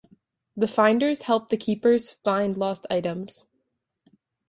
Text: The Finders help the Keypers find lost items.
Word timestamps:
The 0.57 0.67
Finders 0.67 1.21
help 1.21 1.49
the 1.49 1.57
Keypers 1.57 2.15
find 2.23 2.57
lost 2.57 2.87
items. 2.89 3.45